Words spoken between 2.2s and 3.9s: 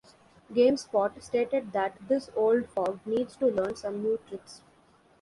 old fog needs to learn